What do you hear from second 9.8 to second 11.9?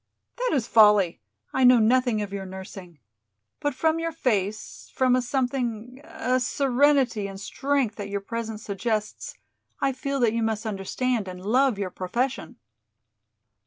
feel that you must understand and love